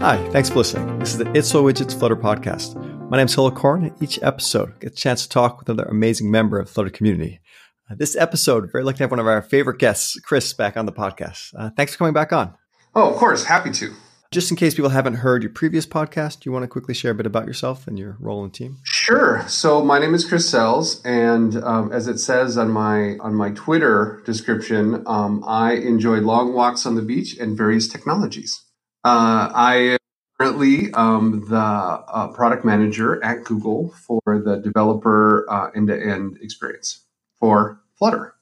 [0.00, 0.98] Hi, thanks for listening.
[0.98, 2.74] This is the It's All Widgets Flutter podcast.
[3.10, 3.94] My name is Hillel Coren.
[4.02, 6.88] Each episode, I get a chance to talk with another amazing member of the Flutter
[6.88, 7.38] community.
[7.90, 10.86] Uh, this episode, very lucky to have one of our favorite guests, Chris, back on
[10.86, 11.52] the podcast.
[11.54, 12.54] Uh, thanks for coming back on.
[12.94, 13.92] Oh, of course, happy to.
[14.30, 17.10] Just in case people haven't heard your previous podcast, do you want to quickly share
[17.10, 18.78] a bit about yourself and your role and team?
[18.84, 19.44] Sure.
[19.48, 23.50] So my name is Chris Sells, and um, as it says on my on my
[23.50, 28.64] Twitter description, um, I enjoy long walks on the beach and various technologies.
[29.02, 29.96] Uh, I
[30.40, 37.04] currently um, the uh, product manager at Google for the developer uh, end-to-end experience
[37.38, 38.34] for Flutter.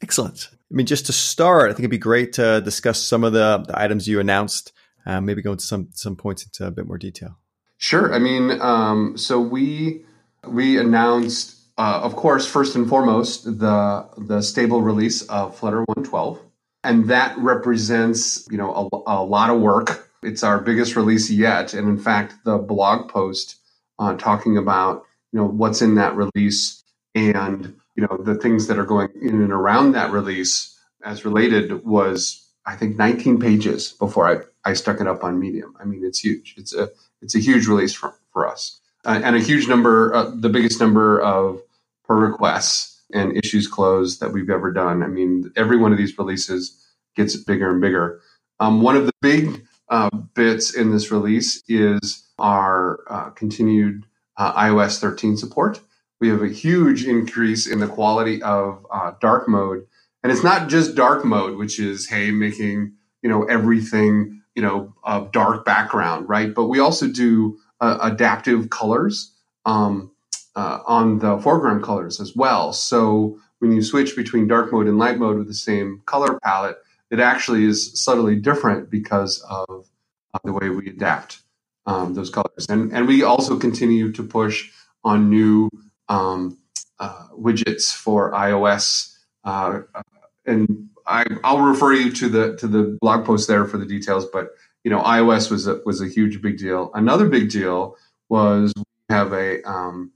[0.00, 0.48] Excellent.
[0.52, 3.64] I mean, just to start, I think it'd be great to discuss some of the,
[3.66, 4.72] the items you announced.
[5.04, 7.38] Uh, maybe go into some some points into a bit more detail.
[7.78, 8.14] Sure.
[8.14, 10.04] I mean, um, so we
[10.46, 16.38] we announced, uh, of course, first and foremost, the the stable release of Flutter 112,
[16.84, 20.09] and that represents you know a, a lot of work.
[20.22, 23.56] It's our biggest release yet, and in fact, the blog post
[23.98, 26.82] uh, talking about you know what's in that release
[27.14, 31.84] and you know the things that are going in and around that release as related
[31.84, 35.74] was I think 19 pages before I, I stuck it up on Medium.
[35.80, 36.54] I mean, it's huge.
[36.56, 36.90] It's a
[37.22, 40.80] it's a huge release for, for us uh, and a huge number, uh, the biggest
[40.80, 41.60] number of
[42.06, 45.02] pull requests and issues closed that we've ever done.
[45.02, 46.76] I mean, every one of these releases
[47.16, 48.20] gets bigger and bigger.
[48.60, 54.52] Um, one of the big uh, bits in this release is our uh, continued uh,
[54.54, 55.80] iOS 13 support.
[56.20, 59.86] We have a huge increase in the quality of uh, dark mode,
[60.22, 64.94] and it's not just dark mode, which is hey making you know everything you know
[65.04, 66.54] a dark background, right?
[66.54, 69.32] But we also do uh, adaptive colors
[69.64, 70.10] um,
[70.54, 72.72] uh, on the foreground colors as well.
[72.72, 76.76] So when you switch between dark mode and light mode with the same color palette,
[77.10, 79.86] it actually is subtly different because of
[80.32, 81.42] uh, the way we adapt
[81.86, 82.66] um, those colors.
[82.68, 84.70] And and we also continue to push
[85.02, 85.68] on new
[86.08, 86.58] um,
[86.98, 89.16] uh, widgets for iOS.
[89.44, 89.80] Uh,
[90.46, 94.26] and I, will refer you to the to the blog post there for the details.
[94.26, 94.50] But
[94.84, 96.90] you know, iOS was a, was a huge big deal.
[96.94, 97.96] Another big deal
[98.28, 100.12] was we have a um,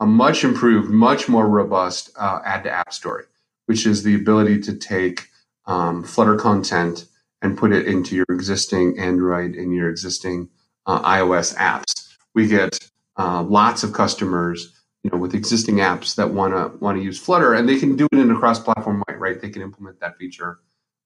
[0.00, 3.24] a much improved, much more robust uh, add to app story,
[3.66, 5.28] which is the ability to take
[5.66, 7.06] um, Flutter content
[7.40, 10.48] and put it into your existing Android and your existing
[10.86, 12.14] uh, iOS apps.
[12.34, 12.78] We get
[13.16, 14.72] uh, lots of customers
[15.02, 17.96] you know with existing apps that want to want to use Flutter, and they can
[17.96, 19.40] do it in a cross-platform way, right?
[19.40, 20.58] They can implement that feature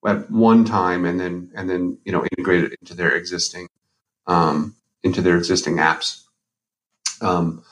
[0.07, 3.69] at one time and then and then you know integrate it into their existing
[4.27, 6.23] um, into their existing apps.
[7.21, 7.63] Um,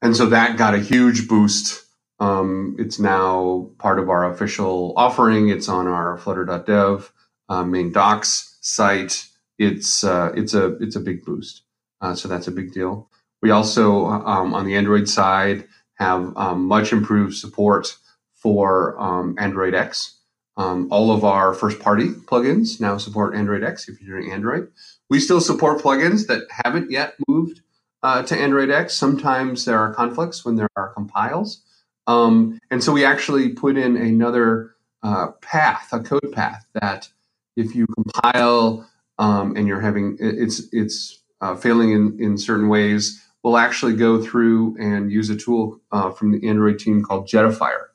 [0.00, 1.84] and so that got a huge boost.
[2.18, 5.48] Um, it's now part of our official offering.
[5.48, 7.12] It's on our Flutter.dev
[7.48, 9.26] uh, main docs site.
[9.58, 11.62] It's uh, it's a it's a big boost.
[12.00, 13.08] Uh, so that's a big deal.
[13.42, 17.96] We also, um, on the Android side, have um, much improved support
[18.34, 20.18] for um, Android X.
[20.58, 24.68] Um, all of our first party plugins now support Android X if you're doing Android.
[25.10, 27.60] We still support plugins that haven't yet moved
[28.02, 28.94] uh, to Android X.
[28.94, 31.62] Sometimes there are conflicts when there are compiles.
[32.06, 37.08] Um, and so we actually put in another uh, path, a code path that
[37.56, 43.22] if you compile um, and you're having it's it's uh, failing in, in certain ways,
[43.42, 47.86] will actually go through and use a tool uh, from the Android team called Jetifier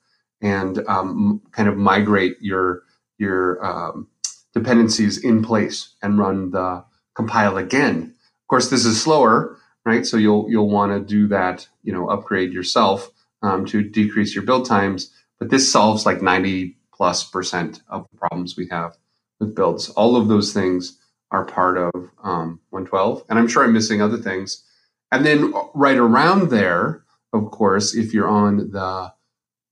[0.41, 2.83] and um, kind of migrate your
[3.17, 4.07] your um,
[4.53, 6.83] dependencies in place and run the
[7.13, 8.15] compile again.
[8.43, 10.05] Of course, this is slower, right?
[10.05, 14.43] So you'll you'll want to do that, you know, upgrade yourself um, to decrease your
[14.43, 15.11] build times.
[15.39, 18.97] But this solves like ninety plus percent of the problems we have
[19.39, 19.89] with builds.
[19.89, 20.99] All of those things
[21.31, 21.91] are part of
[22.23, 24.63] um, 112, and I'm sure I'm missing other things.
[25.11, 27.03] And then right around there,
[27.33, 29.13] of course, if you're on the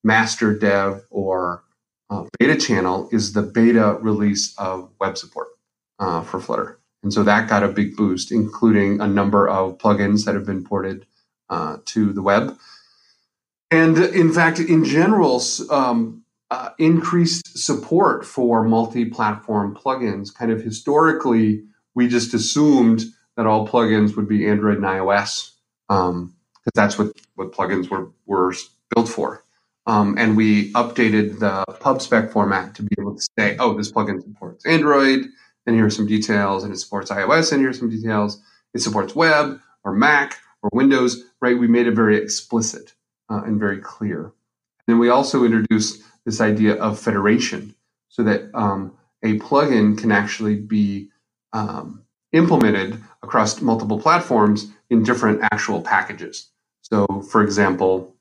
[0.03, 1.63] master dev or
[2.09, 5.49] uh, beta channel, is the beta release of web support
[5.99, 6.79] uh, for Flutter.
[7.03, 10.63] And so that got a big boost, including a number of plugins that have been
[10.63, 11.05] ported
[11.49, 12.57] uh, to the web.
[13.71, 20.33] And in fact, in general, um, uh, increased support for multi platform plugins.
[20.33, 21.63] Kind of historically,
[21.93, 23.03] we just assumed
[23.37, 25.51] that all plugins would be Android and iOS
[25.87, 26.35] because um,
[26.73, 28.53] that's what, what plugins were, were
[28.93, 29.43] built for.
[29.85, 34.21] Um, and we updated the pubspec format to be able to say, oh, this plugin
[34.21, 35.25] supports Android,
[35.65, 38.41] and here's some details, and it supports iOS, and here's some details.
[38.73, 41.57] It supports web or Mac or Windows, right?
[41.57, 42.93] We made it very explicit
[43.29, 44.23] uh, and very clear.
[44.23, 44.33] And
[44.87, 47.75] then we also introduce this idea of federation
[48.09, 48.93] so that um,
[49.23, 51.09] a plugin can actually be
[51.53, 56.49] um, implemented across multiple platforms in different actual packages.
[56.81, 58.15] So, for example,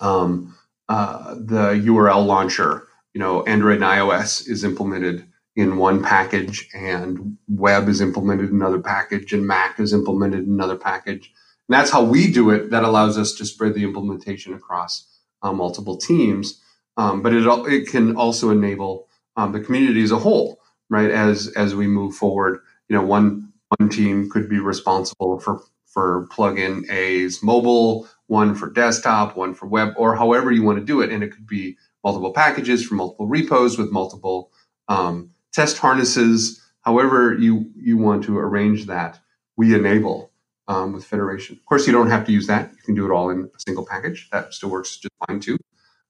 [0.00, 0.54] um,
[0.88, 7.38] uh, the URL launcher, you know, Android and iOS is implemented in one package, and
[7.48, 11.32] web is implemented in another package, and Mac is implemented in another package.
[11.68, 12.70] And that's how we do it.
[12.70, 15.06] That allows us to spread the implementation across
[15.42, 16.60] uh, multiple teams,
[16.96, 21.10] um, but it it can also enable um, the community as a whole, right?
[21.10, 26.28] As as we move forward, you know, one one team could be responsible for for
[26.28, 31.00] plugin A's mobile, one for desktop, one for web, or however you want to do
[31.00, 34.52] it, and it could be multiple packages for multiple repos with multiple
[34.88, 36.62] um, test harnesses.
[36.82, 39.18] However you you want to arrange that,
[39.56, 40.30] we enable
[40.68, 41.56] um, with Federation.
[41.56, 42.70] Of course, you don't have to use that.
[42.72, 44.28] You can do it all in a single package.
[44.32, 45.58] That still works just fine too.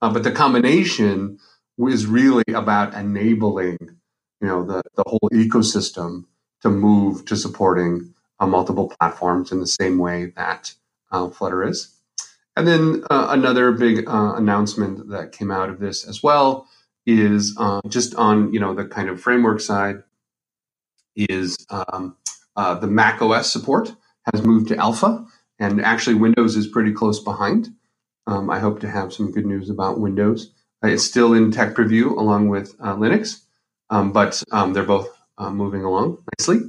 [0.01, 1.39] Uh, but the combination
[1.79, 3.79] is really about enabling,
[4.41, 6.25] you know, the, the whole ecosystem
[6.63, 10.75] to move to supporting uh, multiple platforms in the same way that
[11.11, 11.95] uh, Flutter is.
[12.57, 16.67] And then uh, another big uh, announcement that came out of this as well
[17.05, 20.03] is uh, just on you know the kind of framework side
[21.15, 22.17] is um,
[22.57, 23.95] the Mac OS support
[24.33, 25.25] has moved to alpha,
[25.59, 27.69] and actually Windows is pretty close behind.
[28.27, 30.53] Um, I hope to have some good news about Windows.
[30.85, 33.43] Uh, it's still in tech preview along with uh, Linux,
[33.91, 35.09] um, but um, they're both
[35.39, 36.61] uh, moving along nicely.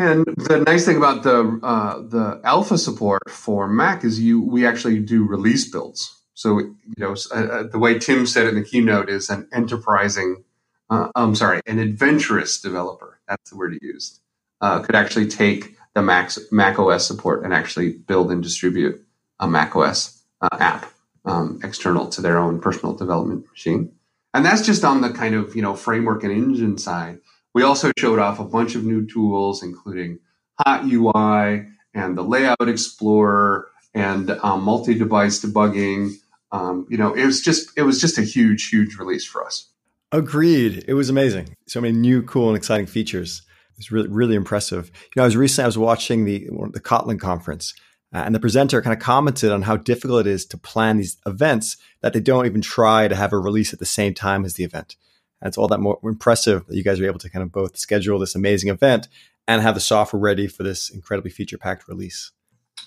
[0.00, 4.66] And the nice thing about the uh, the alpha support for Mac is you we
[4.66, 6.14] actually do release builds.
[6.34, 10.44] So you know uh, uh, the way Tim said in the keynote is an enterprising,
[10.88, 13.18] I'm sorry, an adventurous developer.
[13.28, 14.20] That's the word he used.
[14.60, 19.04] could actually take the Mac, OS support and actually build and distribute
[19.40, 20.92] a Mac OS uh, app
[21.24, 23.92] um, external to their own personal development machine.
[24.34, 27.18] And that's just on the kind of you know framework and engine side.
[27.54, 30.18] We also showed off a bunch of new tools, including
[30.64, 36.12] Hot UI and the Layout Explorer and um, multi-device debugging.
[36.52, 39.68] Um, you know, it was just it was just a huge, huge release for us.
[40.12, 40.84] Agreed.
[40.88, 41.56] It was amazing.
[41.66, 43.42] So many new, cool, and exciting features.
[43.78, 44.90] It's really really impressive.
[44.94, 47.74] You know, I was recently I was watching the the Kotlin conference,
[48.12, 51.16] uh, and the presenter kind of commented on how difficult it is to plan these
[51.26, 54.54] events that they don't even try to have a release at the same time as
[54.54, 54.96] the event.
[55.40, 57.78] And it's all that more impressive that you guys are able to kind of both
[57.78, 59.08] schedule this amazing event
[59.46, 62.32] and have the software ready for this incredibly feature packed release.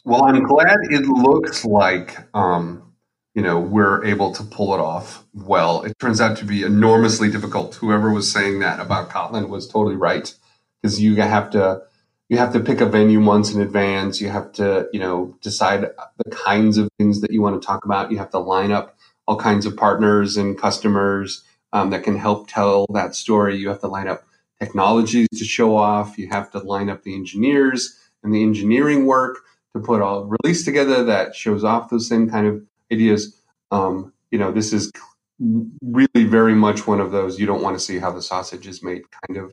[0.04, 2.92] Well, I'm glad it looks like um,
[3.36, 5.84] you know we're able to pull it off well.
[5.84, 7.76] It turns out to be enormously difficult.
[7.76, 10.34] Whoever was saying that about Kotlin was totally right
[10.82, 11.82] because you have to
[12.30, 14.22] you have to pick a venue months in advance.
[14.22, 17.86] You have to you know decide the kinds of things that you want to talk
[17.86, 18.12] about.
[18.12, 18.98] You have to line up
[19.28, 21.44] all kinds of partners and customers
[21.74, 23.58] um, that can help tell that story.
[23.58, 24.24] You have to line up
[24.60, 26.18] technologies to show off.
[26.18, 29.38] You have to line up the engineers and the engineering work
[29.76, 32.62] to put a release together that shows off those same kind of
[32.92, 33.42] ideas.
[33.72, 34.92] Um, you know, this is
[35.40, 38.84] really very much one of those you don't want to see how the sausage is
[38.84, 39.52] made kind of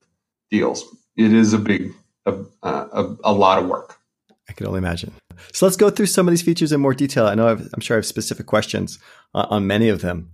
[0.50, 0.84] deals
[1.18, 1.92] it is a big,
[2.24, 3.96] a, a, a lot of work.
[4.48, 5.12] I can only imagine.
[5.52, 7.26] So let's go through some of these features in more detail.
[7.26, 8.98] I know i am sure I have specific questions
[9.34, 10.30] uh, on many of them.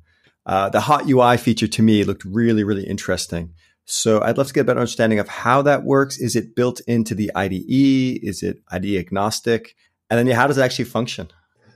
[0.46, 3.55] Uh, the hot UI feature to me looked really, really interesting.
[3.87, 6.19] So I'd love to get a better understanding of how that works.
[6.19, 8.23] Is it built into the IDE?
[8.23, 9.75] Is it IDE agnostic?
[10.11, 11.30] And then yeah, how does it actually function?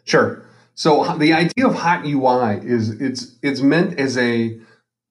[0.05, 0.45] Sure.
[0.75, 4.61] So the idea of hot UI is it's it's meant as a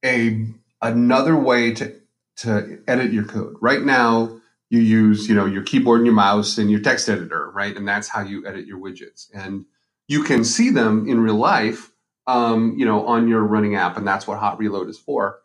[0.05, 0.45] a
[0.81, 1.93] another way to
[2.37, 3.55] to edit your code.
[3.61, 4.39] Right now,
[4.69, 7.75] you use you know your keyboard and your mouse and your text editor, right?
[7.75, 9.27] And that's how you edit your widgets.
[9.33, 9.65] And
[10.07, 11.91] you can see them in real life,
[12.27, 15.39] um, you know, on your running app, and that's what Hot Reload is for.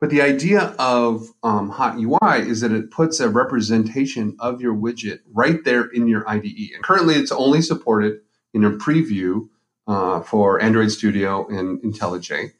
[0.00, 4.74] But the idea of um, Hot UI is that it puts a representation of your
[4.74, 6.72] widget right there in your IDE.
[6.74, 8.20] And currently, it's only supported
[8.54, 9.48] in a preview
[9.88, 12.50] uh, for Android Studio and IntelliJ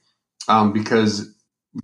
[0.49, 1.35] um, because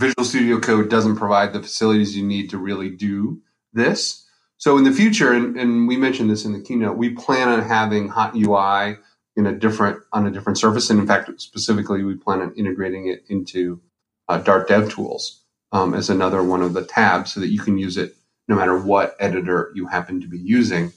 [0.01, 4.27] Visual Studio Code doesn't provide the facilities you need to really do this.
[4.57, 7.63] So in the future, and, and we mentioned this in the keynote, we plan on
[7.63, 8.97] having Hot UI
[9.37, 13.09] in a different on a different surface, and in fact, specifically, we plan on integrating
[13.09, 13.81] it into
[14.29, 15.41] uh, Dart DevTools
[15.73, 18.15] um, as another one of the tabs, so that you can use it
[18.49, 20.93] no matter what editor you happen to be using.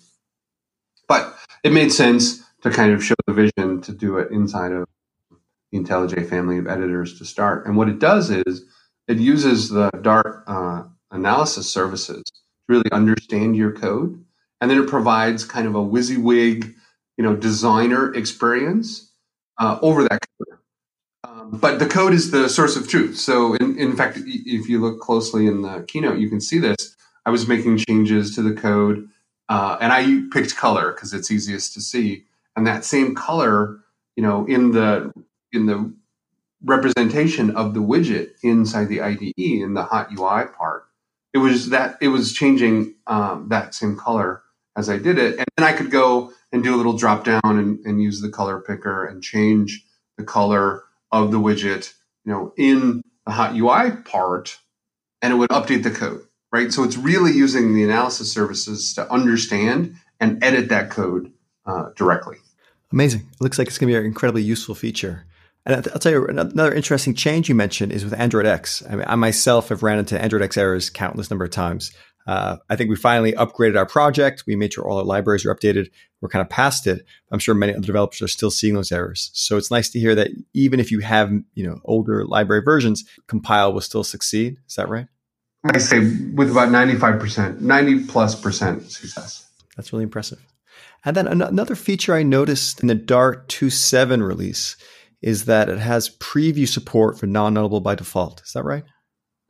[1.07, 4.87] But it made sense to kind of show the vision to do it inside of
[5.71, 7.65] the IntelliJ family of editors to start.
[7.65, 8.63] And what it does is
[9.07, 12.33] it uses the Dart uh, analysis services to
[12.67, 14.23] really understand your code,
[14.61, 16.73] and then it provides kind of a WYSIWYG,
[17.17, 19.11] you know, designer experience
[19.59, 20.59] uh, over that code.
[21.23, 23.17] Um, but the code is the source of truth.
[23.17, 26.95] So, in, in fact, if you look closely in the keynote, you can see this.
[27.25, 29.07] I was making changes to the code,
[29.49, 32.25] uh, and I picked color because it's easiest to see.
[32.55, 33.79] And that same color,
[34.15, 35.11] you know, in the
[35.51, 35.93] in the
[36.65, 40.85] representation of the widget inside the IDE in the hot UI part,
[41.33, 44.41] it was that it was changing um, that same color
[44.77, 47.41] as I did it, and then I could go and do a little drop down
[47.45, 49.85] and, and use the color picker and change
[50.17, 51.93] the color of the widget,
[52.25, 54.59] you know, in the hot UI part,
[55.21, 56.71] and it would update the code right?
[56.71, 61.33] So it's really using the analysis services to understand and edit that code
[61.65, 62.37] uh, directly.
[62.93, 63.27] Amazing.
[63.33, 65.25] It looks like it's going to be an incredibly useful feature.
[65.65, 68.83] And I'll tell you another interesting change you mentioned is with Android X.
[68.87, 71.91] I, mean, I myself have ran into Android X errors countless number of times.
[72.27, 74.43] Uh, I think we finally upgraded our project.
[74.47, 75.89] We made sure all our libraries are updated.
[76.21, 77.05] We're kind of past it.
[77.31, 79.29] I'm sure many other developers are still seeing those errors.
[79.33, 83.03] So it's nice to hear that even if you have you know older library versions,
[83.27, 84.57] compile will still succeed.
[84.67, 85.07] Is that right?
[85.63, 85.99] I say
[86.33, 89.47] with about 95%, 90 plus percent success.
[89.75, 90.39] That's really impressive.
[91.03, 94.75] And then another feature I noticed in the Dart 2.7 release
[95.25, 98.41] is that it has preview support for non-nullable by default.
[98.45, 98.83] Is that right?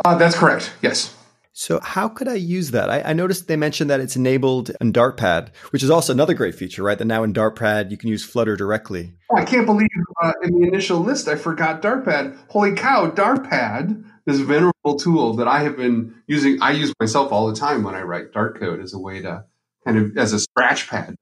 [0.03, 0.74] Uh, that's correct.
[0.82, 1.15] Yes.
[1.53, 2.89] So how could I use that?
[2.89, 6.55] I, I, noticed they mentioned that it's enabled in Dartpad, which is also another great
[6.55, 6.98] feature, right?
[6.98, 9.13] That now in Dartpad you can use Flutter directly.
[9.32, 9.88] Oh, I can't believe
[10.22, 12.38] uh, in the initial list I forgot Dartpad.
[12.50, 16.58] Holy cow, Dartpad this venerable tool that I have been using.
[16.62, 19.46] I use myself all the time when I write Dart code as a way to
[19.86, 21.15] kind of as a scratch pad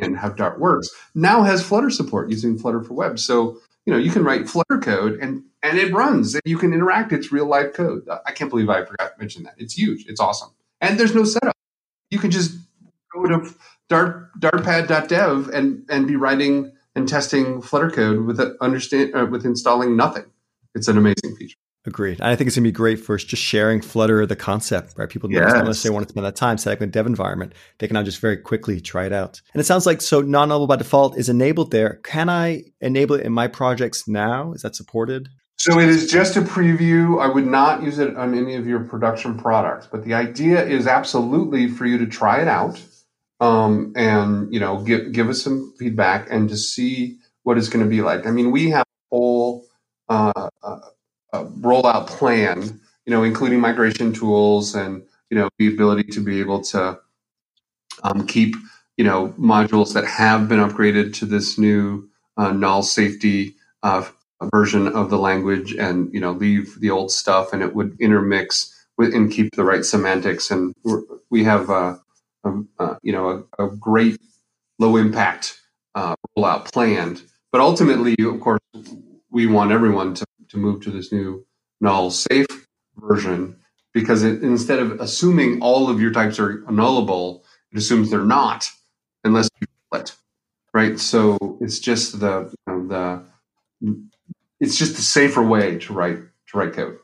[0.00, 0.88] and how Dart works.
[1.14, 3.18] Now has Flutter support using Flutter for Web.
[3.18, 6.74] So you know you can write Flutter code and and it runs and you can
[6.74, 7.12] interact.
[7.12, 8.06] It's real life code.
[8.26, 9.54] I can't believe I forgot to mention that.
[9.56, 10.06] It's huge.
[10.06, 10.50] It's awesome.
[10.80, 11.56] And there's no setup.
[12.10, 12.58] You can just
[13.12, 13.54] go to
[13.88, 19.96] dart dartpad.dev and and be writing and testing Flutter code with understand uh, with installing
[19.96, 20.24] nothing.
[20.74, 21.56] It's an amazing feature.
[21.86, 22.18] Agreed.
[22.18, 25.08] And I think it's going to be great for just sharing Flutter, the concept, right?
[25.08, 25.52] People yes.
[25.52, 27.52] don't necessarily want to spend that time setting up a dev environment.
[27.78, 29.40] They can now just very quickly try it out.
[29.54, 32.00] And it sounds like so non-nullable by default is enabled there.
[32.02, 34.52] Can I enable it in my projects now?
[34.52, 35.28] Is that supported?
[35.58, 37.22] So it is just a preview.
[37.22, 40.86] I would not use it on any of your production products, but the idea is
[40.86, 42.82] absolutely for you to try it out
[43.40, 47.84] um, and you know give give us some feedback and to see what it's going
[47.84, 48.26] to be like.
[48.26, 49.64] I mean, we have a whole
[50.08, 50.78] uh, uh,
[51.34, 56.62] rollout plan, you know, including migration tools and you know the ability to be able
[56.62, 56.98] to
[58.02, 58.54] um, keep
[58.96, 64.04] you know modules that have been upgraded to this new uh, null safety uh,
[64.54, 68.72] version of the language, and you know leave the old stuff, and it would intermix
[68.98, 70.50] with and keep the right semantics.
[70.50, 70.74] And
[71.30, 71.96] we have uh,
[72.44, 74.18] a, a, you know a, a, great
[74.78, 75.60] low impact
[75.94, 78.60] uh, rollout planned, but ultimately, of course,
[79.30, 81.44] we want everyone to to move to this new
[81.80, 82.46] null safe
[82.96, 83.56] version
[83.92, 88.70] because it, instead of assuming all of your types are nullable, it assumes they're not
[89.24, 89.66] unless you
[89.98, 90.14] it,
[90.74, 90.98] right?
[90.98, 92.88] So it's just the you know,
[93.80, 94.06] the
[94.60, 96.98] it's just a safer way to write to write code.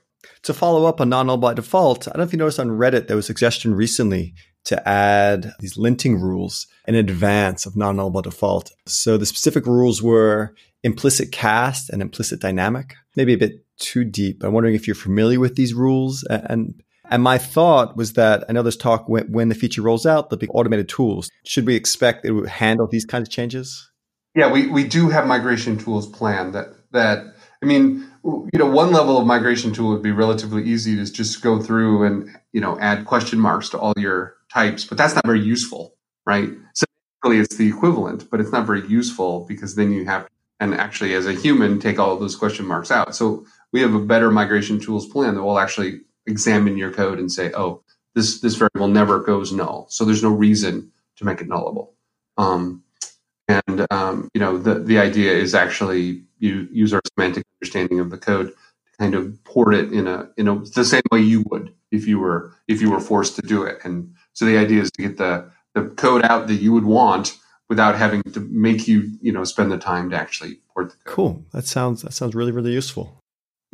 [0.44, 3.06] To follow up on non-null by default, I don't know if you noticed on Reddit
[3.06, 4.34] there was a suggestion recently
[4.64, 8.72] to add these linting rules in advance of non-null by default.
[8.86, 12.94] So the specific rules were implicit cast and implicit dynamic.
[13.16, 14.42] Maybe a bit too deep.
[14.42, 18.52] I'm wondering if you're familiar with these rules and and my thought was that I
[18.52, 21.30] know there's talk when, when the feature rolls out, there'll be automated tools.
[21.44, 23.90] Should we expect it would handle these kinds of changes?
[24.34, 28.92] Yeah, we, we do have migration tools planned that that I mean, you know, one
[28.92, 32.78] level of migration tool would be relatively easy to just go through and, you know,
[32.80, 35.94] add question marks to all your types, but that's not very useful,
[36.26, 36.50] right?
[36.74, 36.84] So
[37.24, 40.26] it's the equivalent, but it's not very useful because then you have
[40.62, 43.16] and actually as a human take all those question marks out.
[43.16, 47.32] So we have a better migration tools plan that will actually examine your code and
[47.32, 47.82] say, oh,
[48.14, 49.86] this this variable never goes null.
[49.90, 51.88] So there's no reason to make it nullable.
[52.38, 52.84] Um,
[53.48, 58.10] and um, you know the the idea is actually you use our semantic understanding of
[58.10, 61.42] the code to kind of port it in a in a the same way you
[61.50, 63.78] would if you were if you were forced to do it.
[63.82, 67.36] And so the idea is to get the the code out that you would want
[67.72, 71.14] without having to make you you know spend the time to actually port the code.
[71.14, 71.44] Cool.
[71.52, 73.18] That sounds that sounds really really useful.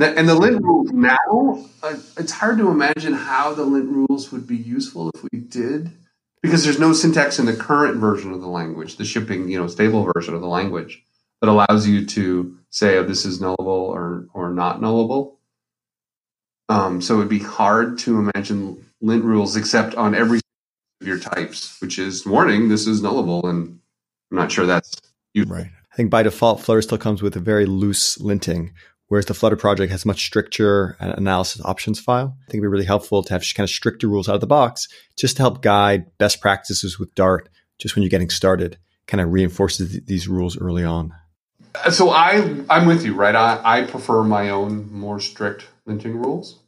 [0.01, 4.47] And the lint rules now, uh, it's hard to imagine how the lint rules would
[4.47, 5.91] be useful if we did,
[6.41, 9.67] because there's no syntax in the current version of the language, the shipping, you know,
[9.67, 11.03] stable version of the language
[11.41, 15.39] that allows you to say, oh, this is nullable or, or not nullable.
[16.69, 20.39] Um, so it'd be hard to imagine lint rules except on every
[21.01, 23.49] of your types, which is warning, this is nullable.
[23.49, 23.81] And
[24.31, 24.95] I'm not sure that's
[25.35, 25.57] useful.
[25.57, 25.71] Right.
[25.93, 28.71] I think by default, Flutter still comes with a very loose linting,
[29.09, 32.37] whereas the Flutter project has much stricter uh, analysis options file.
[32.41, 34.47] I think it'd be really helpful to have kind of stricter rules out of the
[34.47, 39.21] box just to help guide best practices with Dart just when you're getting started, kind
[39.21, 41.15] of reinforces th- these rules early on.
[41.75, 43.35] Uh, so I I'm with you, right?
[43.35, 46.61] I, I prefer my own more strict linting rules.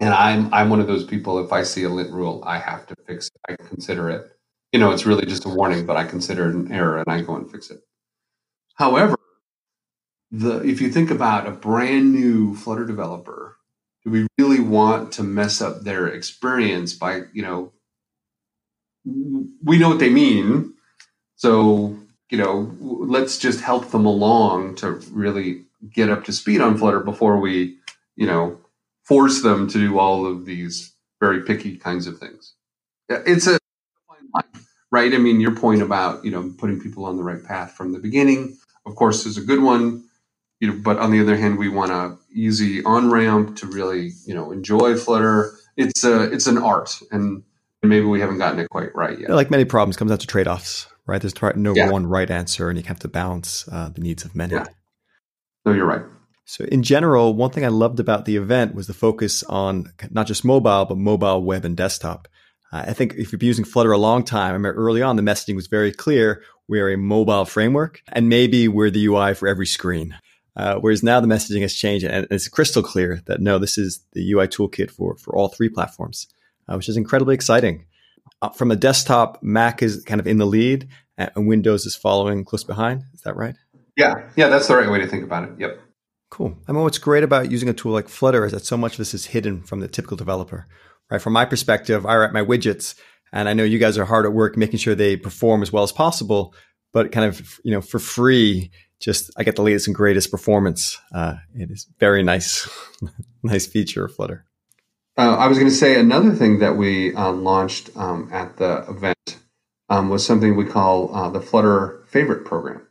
[0.00, 2.86] And I'm I'm one of those people if I see a lint rule, I have
[2.86, 3.32] to fix it.
[3.48, 4.37] I consider it.
[4.72, 7.22] You know, it's really just a warning, but I consider it an error and I
[7.22, 7.80] go and fix it.
[8.74, 9.16] However,
[10.30, 13.56] the if you think about a brand new Flutter developer,
[14.04, 17.72] do we really want to mess up their experience by, you know,
[19.64, 20.74] we know what they mean.
[21.36, 21.96] So,
[22.30, 27.00] you know, let's just help them along to really get up to speed on Flutter
[27.00, 27.78] before we,
[28.16, 28.58] you know,
[29.04, 32.52] force them to do all of these very picky kinds of things.
[33.08, 33.58] It's a
[34.90, 35.12] right.
[35.12, 37.98] I mean, your point about you know putting people on the right path from the
[37.98, 38.56] beginning,
[38.86, 40.04] of course, is a good one.
[40.60, 44.12] You know, but on the other hand, we want a easy on ramp to really
[44.26, 45.52] you know enjoy Flutter.
[45.76, 47.42] It's a it's an art, and
[47.82, 49.30] maybe we haven't gotten it quite right yet.
[49.30, 51.20] like many problems, comes down to trade offs, right?
[51.20, 51.90] There's no yeah.
[51.90, 54.54] one right answer, and you have to balance uh, the needs of many.
[54.54, 54.66] Yeah.
[55.64, 56.02] No, you're right.
[56.44, 60.26] So, in general, one thing I loved about the event was the focus on not
[60.26, 62.26] just mobile, but mobile, web, and desktop.
[62.72, 65.16] Uh, I think if you've been using Flutter a long time, I remember early on
[65.16, 66.42] the messaging was very clear.
[66.68, 70.16] We're a mobile framework, and maybe we're the UI for every screen.
[70.54, 74.00] Uh, whereas now the messaging has changed, and it's crystal clear that no, this is
[74.12, 76.26] the UI toolkit for for all three platforms,
[76.68, 77.86] uh, which is incredibly exciting.
[78.42, 82.44] Uh, from a desktop, Mac is kind of in the lead, and Windows is following
[82.44, 83.04] close behind.
[83.14, 83.54] Is that right?
[83.96, 85.50] Yeah, yeah, that's the right way to think about it.
[85.58, 85.80] Yep.
[86.30, 86.56] Cool.
[86.68, 88.98] I mean, what's great about using a tool like Flutter is that so much of
[88.98, 90.66] this is hidden from the typical developer,
[91.10, 91.20] right?
[91.20, 92.94] From my perspective, I write my widgets
[93.32, 95.82] and I know you guys are hard at work making sure they perform as well
[95.82, 96.54] as possible,
[96.92, 100.98] but kind of, you know, for free, just I get the latest and greatest performance.
[101.14, 102.68] Uh, it is very nice,
[103.42, 104.44] nice feature of Flutter.
[105.16, 108.84] Uh, I was going to say another thing that we uh, launched um, at the
[108.88, 109.38] event
[109.88, 112.86] um, was something we call uh, the Flutter Favorite Program.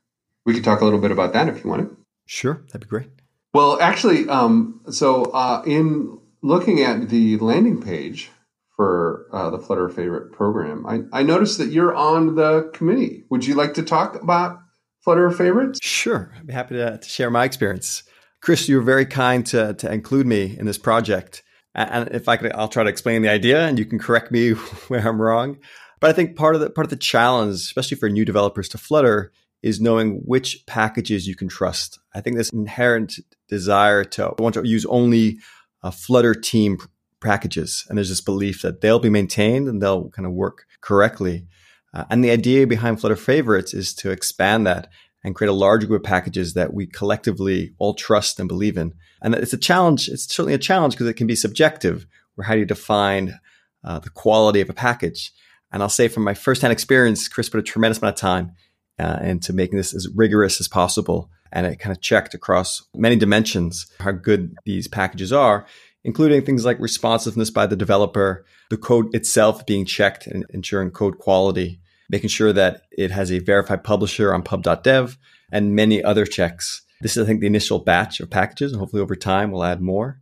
[0.46, 1.96] We could talk a little bit about that if you wanted.
[2.26, 3.10] Sure, that'd be great.
[3.54, 8.32] Well, actually, um, so uh, in looking at the landing page
[8.76, 13.26] for uh, the Flutter Favorite program, I, I noticed that you're on the committee.
[13.30, 14.60] Would you like to talk about
[15.04, 15.80] Flutter Favorites?
[15.84, 18.04] Sure, I'd be happy to, to share my experience.
[18.42, 21.44] Chris, you were very kind to, to include me in this project.
[21.76, 24.52] And if I could, I'll try to explain the idea, and you can correct me
[24.88, 25.58] where I'm wrong.
[26.00, 28.78] But I think part of the part of the challenge, especially for new developers to
[28.78, 29.32] Flutter,
[29.64, 32.00] is knowing which packages you can trust.
[32.14, 35.40] I think this inherent desire to want to use only
[35.88, 36.78] a Flutter team
[37.22, 41.48] packages, and there's this belief that they'll be maintained and they'll kind of work correctly.
[41.94, 44.90] Uh, and the idea behind Flutter favorites is to expand that
[45.24, 48.94] and create a larger group of packages that we collectively all trust and believe in.
[49.22, 50.10] And it's a challenge.
[50.10, 52.06] It's certainly a challenge because it can be subjective.
[52.36, 53.40] Where how do you define
[53.84, 55.32] uh, the quality of a package?
[55.72, 58.52] And I'll say from my firsthand experience, Chris put a tremendous amount of time
[59.00, 61.30] uh, into making this as rigorous as possible.
[61.52, 65.66] And it kind of checked across many dimensions how good these packages are,
[66.04, 71.18] including things like responsiveness by the developer, the code itself being checked and ensuring code
[71.20, 71.80] quality,
[72.10, 75.18] making sure that it has a verified publisher on pub.dev,
[75.52, 76.82] and many other checks.
[77.02, 79.82] This is, I think, the initial batch of packages, and hopefully over time we'll add
[79.82, 80.20] more.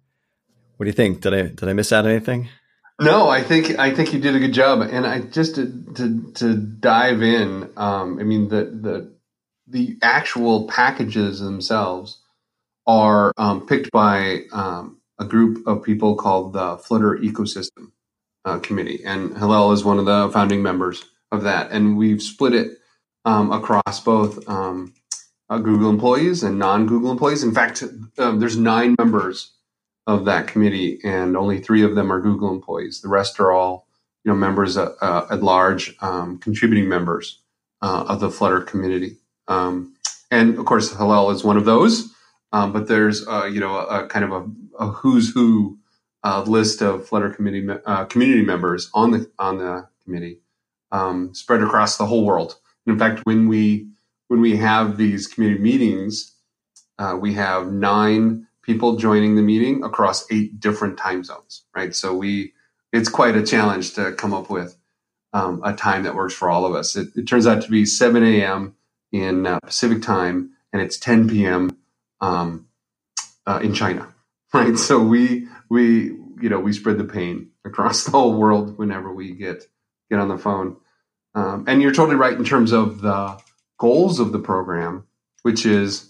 [0.78, 1.22] What do you think?
[1.22, 2.50] Did I did I miss out anything?
[3.00, 6.32] No, I think I think you did a good job, and I just to to,
[6.34, 7.70] to dive in.
[7.78, 9.15] Um, I mean the the
[9.68, 12.22] the actual packages themselves
[12.88, 17.92] are um, picked by um, a group of people called the Flutter Ecosystem
[18.46, 21.72] uh, Committee, and Hillel is one of the founding members of that.
[21.72, 22.78] And we've split it
[23.26, 24.94] um, across both um,
[25.50, 27.44] uh, Google employees and non-Google employees.
[27.44, 27.84] In fact,
[28.18, 29.54] um, there's nine members
[30.08, 33.02] of that committee, and only three of them are Google employees.
[33.02, 33.88] The rest are all
[34.24, 37.42] you know members uh, uh, at large, um, contributing members
[37.82, 39.18] uh, of the Flutter community.
[39.48, 39.96] Um,
[40.32, 42.12] and of course, Hillel is one of those.
[42.52, 44.46] Um, but there's uh, you know a, a, kind of a,
[44.80, 45.78] a who's who
[46.24, 50.40] uh, list of Flutter committee uh, community members on the on the committee,
[50.92, 52.56] um, spread across the whole world.
[52.86, 53.90] And in fact, when we
[54.28, 56.34] when we have these community meetings,
[57.20, 61.96] we have nine people joining the meeting across eight different time zones, right?
[61.96, 62.54] So we,
[62.92, 64.76] it's quite a challenge to come up with
[65.34, 66.96] um, a time that works for all of us.
[66.96, 68.76] It, it turns out to be 7 a.m.
[69.16, 71.78] in uh, Pacific time, and it's 10 p.m.
[72.20, 72.68] Um,
[73.48, 74.14] uh, in China,
[74.54, 74.78] right?
[74.78, 76.08] So we we
[76.42, 79.64] you know we spread the pain across the whole world whenever we get
[80.10, 80.78] get on the phone.
[81.34, 83.40] Um, and you're totally right in terms of the
[83.78, 85.06] goals of the program,
[85.44, 86.10] which is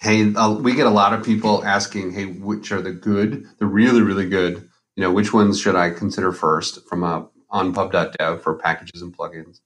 [0.00, 3.66] hey, uh, we get a lot of people asking, hey, which are the good, the
[3.66, 4.54] really, really good,
[4.96, 9.14] you know, which ones should I consider first from a on pub.dev for packages and
[9.14, 9.60] plugins.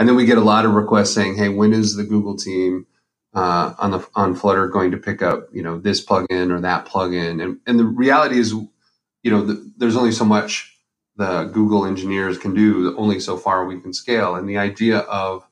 [0.00, 2.86] And then we get a lot of requests saying, hey, when is the Google team
[3.34, 6.86] uh, on the on Flutter going to pick up, you know, this plugin or that
[6.86, 7.42] plugin?
[7.42, 10.74] And and the reality is, you know, the, there's only so much
[11.16, 14.36] the Google engineers can do, only so far we can scale.
[14.36, 15.46] And the idea of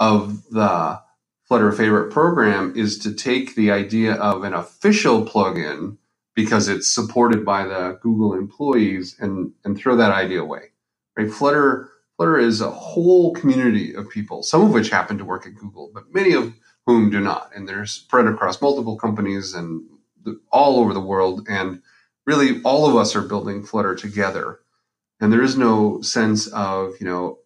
[0.00, 1.02] of the
[1.44, 5.98] Flutter favorite program is to take the idea of an official plugin
[6.34, 10.70] because it's supported by the Google employees and, and throw that idea away.
[11.14, 11.30] Right?
[11.30, 15.54] Flutter Flutter is a whole community of people, some of which happen to work at
[15.54, 16.54] Google, but many of
[16.86, 17.50] whom do not.
[17.54, 19.82] And they're spread across multiple companies and
[20.24, 21.46] the, all over the world.
[21.48, 21.82] And
[22.24, 24.60] really, all of us are building Flutter together.
[25.20, 27.38] And there is no sense of, you know,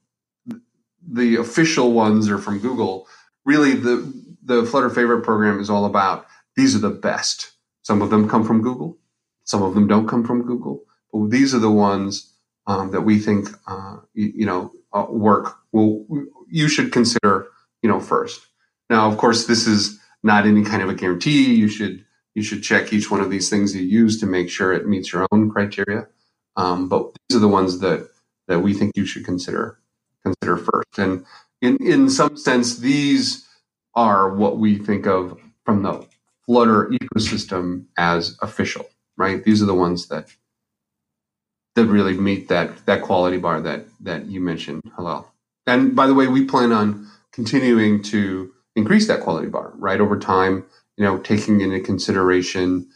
[1.06, 3.08] the official ones are from Google.
[3.44, 7.52] Really, the the Flutter favorite program is all about these are the best.
[7.82, 8.98] Some of them come from Google,
[9.44, 12.29] some of them don't come from Google, but these are the ones
[12.66, 15.56] um, that we think uh, you, you, know uh, work.
[15.72, 16.04] Well,
[16.48, 17.48] you should consider
[17.82, 18.46] you know first.
[18.88, 21.54] Now, of course, this is not any kind of a guarantee.
[21.54, 24.72] You should you should check each one of these things you use to make sure
[24.72, 26.06] it meets your own criteria.
[26.56, 28.08] Um, but these are the ones that
[28.48, 29.78] that we think you should consider
[30.22, 30.98] consider first.
[30.98, 31.24] And
[31.62, 33.46] in, in some sense, these
[33.94, 36.06] are what we think of from the
[36.46, 39.44] Flutter ecosystem as official, right?
[39.44, 40.34] These are the ones that
[41.76, 45.30] that really meet that that quality bar that that you mentioned, Hillel.
[45.66, 50.18] And by the way, we plan on continuing to increase that quality bar, right, over
[50.18, 50.64] time.
[50.96, 52.88] You know, taking into consideration,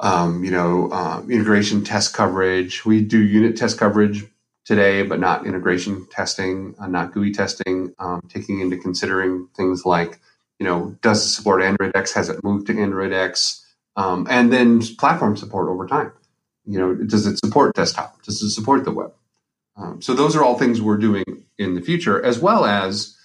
[0.00, 2.84] um, you know, uh, integration test coverage.
[2.84, 4.24] We do unit test coverage
[4.64, 10.20] today, but not integration testing, uh, not GUI testing, um, taking into considering things like,
[10.58, 12.12] you know, does it support Android X?
[12.14, 13.64] Has it moved to Android X?
[13.96, 16.12] Um, and then platform support over time.
[16.64, 18.22] You know, does it support desktop?
[18.22, 19.12] Does it support the web?
[19.76, 21.24] Um, so those are all things we're doing
[21.58, 23.16] in the future, as well as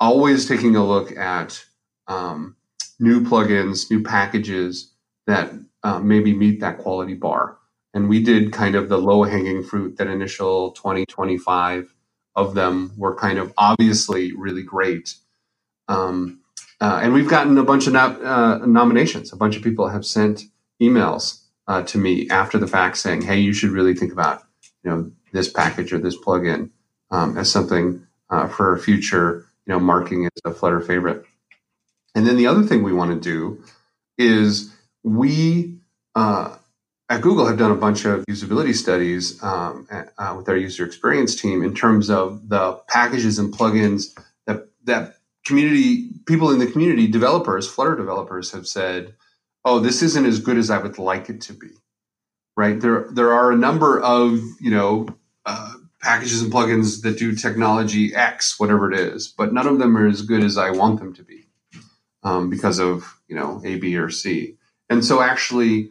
[0.00, 1.64] always taking a look at
[2.08, 2.56] um,
[2.98, 4.92] new plugins, new packages
[5.26, 7.58] that uh, maybe meet that quality bar
[7.94, 11.94] and we did kind of the low hanging fruit that initial 20 25
[12.36, 15.14] of them were kind of obviously really great
[15.88, 16.40] um,
[16.80, 20.04] uh, and we've gotten a bunch of no- uh, nominations a bunch of people have
[20.04, 20.42] sent
[20.82, 24.42] emails uh, to me after the fact saying hey you should really think about
[24.82, 26.70] you know this package or this plugin
[27.10, 31.24] um, as something uh, for a future you know marking as a flutter favorite.
[32.14, 33.62] And then the other thing we want to do
[34.18, 34.72] is
[35.02, 35.78] we
[36.14, 36.56] uh,
[37.08, 41.34] at Google have done a bunch of usability studies um, uh, with our user experience
[41.34, 47.06] team in terms of the packages and plugins that that community people in the community
[47.06, 49.14] developers flutter developers have said
[49.64, 51.68] oh this isn't as good as i would like it to be
[52.56, 52.80] right?
[52.80, 55.08] There there are a number of you know
[55.46, 59.96] uh, packages and plugins that do technology x whatever it is but none of them
[59.96, 61.46] are as good as i want them to be
[62.22, 64.56] um, because of you know a b or c.
[64.90, 65.90] And so actually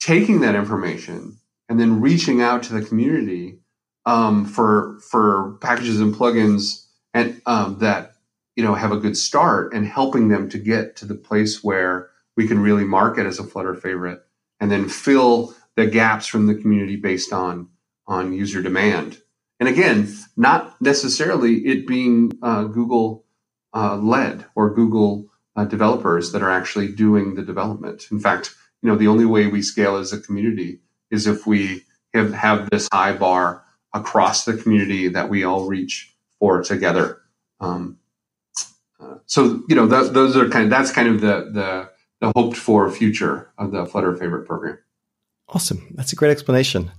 [0.00, 3.58] taking that information and then reaching out to the community
[4.06, 8.14] um, for for packages and plugins and um, that
[8.56, 12.09] you know have a good start and helping them to get to the place where
[12.36, 14.20] we can really market as a Flutter favorite
[14.60, 17.68] and then fill the gaps from the community based on
[18.06, 19.18] on user demand.
[19.60, 23.24] And again, not necessarily it being uh, Google
[23.74, 28.06] uh, led or Google uh, developers that are actually doing the development.
[28.10, 31.82] In fact, you know the only way we scale as a community is if we
[32.14, 33.64] have, have this high bar
[33.94, 37.20] across the community that we all reach for together
[37.60, 37.98] um,
[39.00, 41.89] uh, so you know th- those are kind of that's kind of the the
[42.20, 44.78] the hoped for future of the flutter favorite program
[45.48, 46.90] awesome that's a great explanation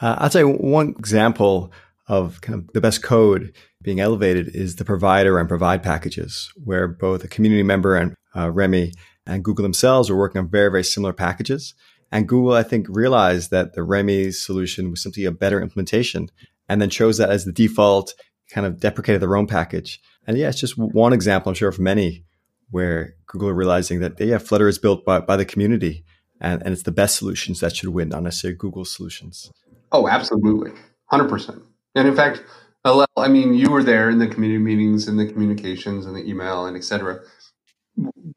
[0.00, 1.72] uh, i'll tell you one example
[2.08, 6.88] of kind of the best code being elevated is the provider and provide packages where
[6.88, 8.92] both a community member and uh, Remi
[9.26, 11.74] and Google themselves were working on very, very similar packages.
[12.12, 16.30] And Google, I think, realized that the Remi solution was simply a better implementation
[16.68, 18.14] and then chose that as the default,
[18.50, 20.00] kind of deprecated their own package.
[20.26, 22.24] And yeah, it's just one example, I'm sure, of many
[22.70, 26.04] where Google are realizing that, yeah, Flutter is built by, by the community
[26.40, 29.50] and, and it's the best solutions that should win, not necessarily Google solutions.
[29.92, 30.72] Oh, absolutely.
[31.12, 31.62] 100%.
[31.94, 32.42] And in fact,
[32.84, 36.66] I mean, you were there in the community meetings and the communications and the email
[36.66, 37.20] and et cetera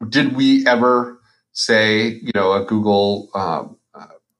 [0.08, 1.20] did we ever
[1.52, 3.64] say, you know, a Google uh,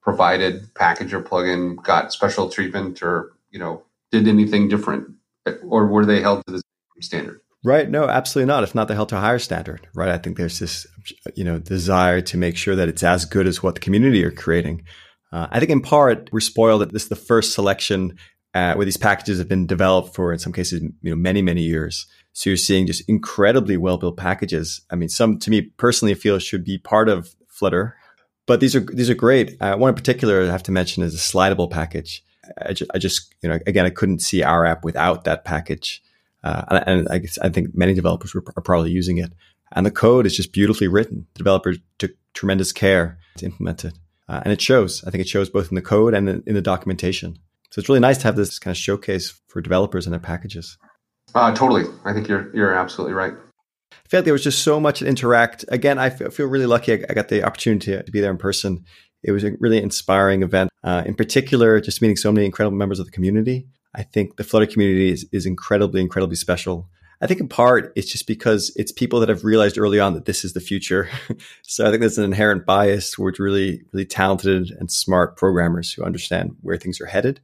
[0.02, 5.08] provided package or plugin got special treatment or, you know, did anything different
[5.62, 7.40] or were they held to the same standard?
[7.62, 7.88] Right.
[7.88, 8.64] No, absolutely not.
[8.64, 10.08] If not, they're held to higher standard, right?
[10.08, 10.86] I think there's this,
[11.34, 14.30] you know, desire to make sure that it's as good as what the community are
[14.30, 14.84] creating.
[15.30, 18.16] Uh, I think in part we're spoiled that this is the first selection
[18.54, 21.62] uh, where these packages have been developed for, in some cases, you know, many many
[21.62, 22.06] years.
[22.32, 24.80] So you're seeing just incredibly well built packages.
[24.90, 27.94] I mean, some to me personally feel should be part of Flutter,
[28.46, 29.56] but these are these are great.
[29.60, 32.24] Uh, one in particular I have to mention is a slidable package.
[32.66, 36.02] I just, I just, you know, again, I couldn't see our app without that package.
[36.42, 39.32] Uh, and, and I, guess, I, think many developers are probably using it.
[39.72, 41.26] And the code is just beautifully written.
[41.34, 43.94] The developers took tremendous care to implement it.
[44.28, 45.04] Uh, and it shows.
[45.04, 47.36] I think it shows both in the code and in, in, the documentation.
[47.70, 50.78] So it's really nice to have this kind of showcase for developers and their packages.
[51.34, 51.84] Uh, totally.
[52.04, 53.34] I think you're, you're absolutely right.
[53.92, 55.64] I feel like there was just so much to interact.
[55.68, 58.84] Again, I feel really lucky I got the opportunity to be there in person.
[59.22, 60.70] It was a really inspiring event.
[60.82, 63.66] Uh, in particular, just meeting so many incredible members of the community.
[63.94, 66.88] I think the Flutter community is, is incredibly, incredibly special.
[67.22, 70.24] I think in part it's just because it's people that have realized early on that
[70.24, 71.08] this is the future.
[71.62, 76.04] so I think there's an inherent bias towards really, really talented and smart programmers who
[76.04, 77.40] understand where things are headed.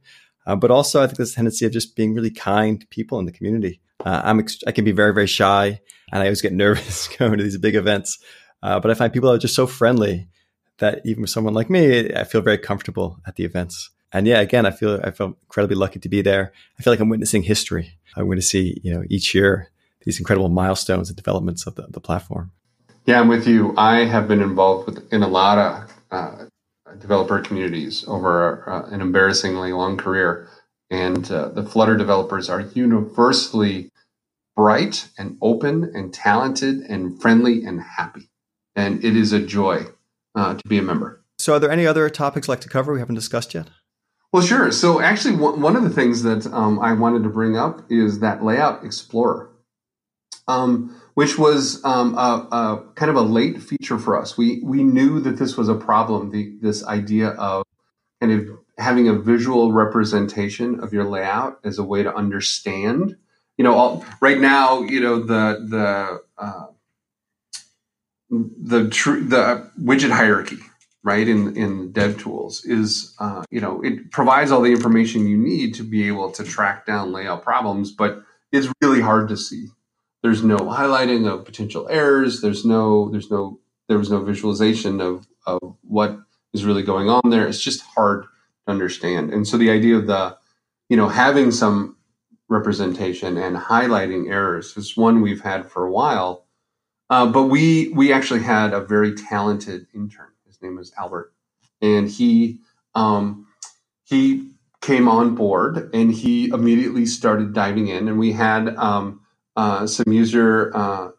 [0.47, 3.25] Uh, but also, I think there's a tendency of just being really kind people in
[3.25, 3.81] the community.
[4.03, 5.81] Uh, I'm ex- I can be very, very shy,
[6.11, 8.17] and I always get nervous going to these big events.
[8.63, 10.27] Uh, but I find people are just so friendly
[10.79, 14.39] that even with someone like me, I feel very comfortable at the events and yeah,
[14.39, 16.53] again, I feel I feel incredibly lucky to be there.
[16.79, 17.97] I feel like I'm witnessing history.
[18.15, 19.69] I'm going to see, you know, each year
[20.05, 22.51] these incredible milestones and developments of the, the platform.
[23.05, 23.73] Yeah, I'm with you.
[23.77, 26.45] I have been involved with in a lot of uh,
[26.97, 30.47] developer communities over uh, an embarrassingly long career,
[30.89, 33.91] and uh, the Flutter developers are universally
[34.55, 38.29] bright and open and talented and friendly and happy,
[38.75, 39.85] and it is a joy
[40.35, 41.21] uh, to be a member.
[41.39, 43.69] So, are there any other topics like to cover we haven't discussed yet?
[44.37, 44.71] Well, sure.
[44.71, 48.43] So actually, one of the things that um, I wanted to bring up is that
[48.43, 49.49] Layout Explorer,
[50.47, 54.37] um, which was um, a, a, kind of a late feature for us.
[54.37, 56.29] We we knew that this was a problem.
[56.29, 57.65] The, this idea of
[58.21, 63.15] kind of having a visual representation of your layout as a way to understand.
[63.57, 66.67] You know, all, right now, you know the the uh,
[68.29, 70.59] the tr- the widget hierarchy
[71.07, 75.37] right in in dev tools is uh, you know it provides all the information you
[75.37, 79.67] need to be able to track down layout problems but it's really hard to see.
[80.23, 82.41] There's no highlighting of potential errors.
[82.41, 86.19] There's no there's no there was no visualization of of what
[86.53, 87.47] is really going on there.
[87.47, 89.33] It's just hard to understand.
[89.33, 90.37] And so the idea of the
[90.89, 91.97] you know having some
[92.49, 96.45] representation and highlighting errors is one we've had for a while.
[97.09, 101.33] Uh, but we we actually had a very talented intern his name was Albert,
[101.81, 102.59] and he
[102.95, 103.47] um,
[104.03, 109.21] he came on board and he immediately started diving in, and we had um,
[109.55, 111.09] uh, some user uh,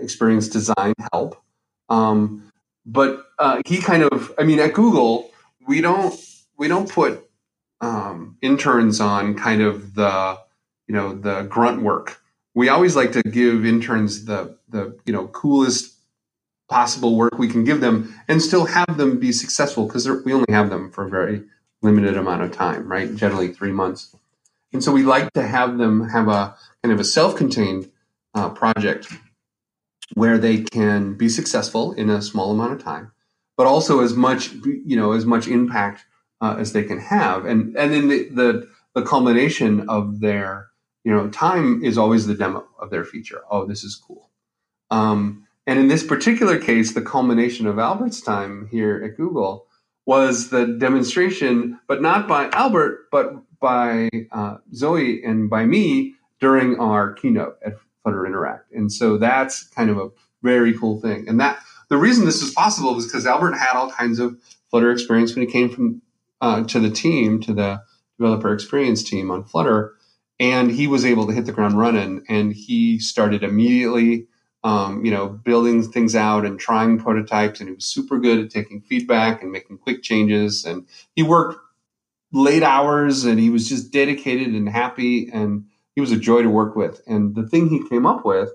[0.00, 1.42] experience design help.
[1.88, 2.52] Um,
[2.84, 5.30] but uh, he kind of, I mean, at Google,
[5.66, 6.14] we don't
[6.56, 7.28] we don't put
[7.80, 10.38] um, interns on kind of the
[10.86, 12.20] you know the grunt work.
[12.54, 15.95] We always like to give interns the the you know coolest
[16.68, 20.52] possible work we can give them and still have them be successful because we only
[20.52, 21.42] have them for a very
[21.82, 23.14] limited amount of time, right?
[23.14, 24.14] Generally three months.
[24.72, 27.90] And so we like to have them have a kind of a self-contained
[28.34, 29.12] uh, project
[30.14, 33.12] where they can be successful in a small amount of time,
[33.56, 34.52] but also as much,
[34.84, 36.04] you know, as much impact
[36.40, 37.44] uh, as they can have.
[37.44, 40.68] And, and then the, the, the culmination of their,
[41.04, 43.42] you know, time is always the demo of their feature.
[43.50, 44.30] Oh, this is cool.
[44.90, 49.66] Um, and in this particular case, the culmination of Albert's time here at Google
[50.06, 56.78] was the demonstration, but not by Albert, but by uh, Zoe and by me during
[56.78, 58.70] our keynote at Flutter Interact.
[58.72, 60.10] And so that's kind of a
[60.42, 61.28] very cool thing.
[61.28, 64.36] And that the reason this was possible was because Albert had all kinds of
[64.70, 66.02] Flutter experience when he came from
[66.40, 67.82] uh, to the team, to the
[68.18, 69.94] developer experience team on Flutter,
[70.38, 72.24] and he was able to hit the ground running.
[72.28, 74.28] And he started immediately
[74.66, 77.60] um, you know, building things out and trying prototypes.
[77.60, 80.64] And he was super good at taking feedback and making quick changes.
[80.64, 81.60] And he worked
[82.32, 85.30] late hours and he was just dedicated and happy.
[85.32, 87.00] And he was a joy to work with.
[87.06, 88.50] And the thing he came up with,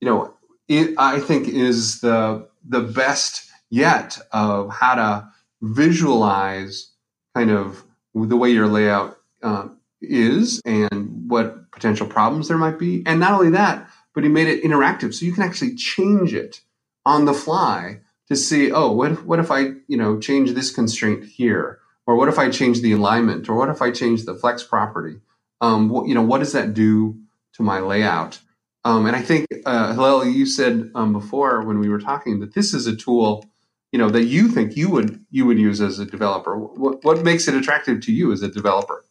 [0.00, 0.32] you know,
[0.66, 5.28] it, I think is the the best yet of how to
[5.60, 6.90] visualize
[7.34, 9.68] kind of the way your layout uh,
[10.00, 13.02] is and what potential problems there might be.
[13.04, 16.60] And not only that, but he made it interactive so you can actually change it
[17.04, 20.70] on the fly to see oh what if, what if i you know change this
[20.70, 24.34] constraint here or what if i change the alignment or what if i change the
[24.34, 25.16] flex property
[25.60, 27.18] um, what, you know what does that do
[27.54, 28.40] to my layout
[28.84, 32.52] Um, and I think, uh, Hillel, you said um, before when we were talking that
[32.54, 33.46] this is a tool,
[33.92, 36.58] you know, that you think you would you would use as a developer.
[36.58, 39.04] What what makes it attractive to you as a developer?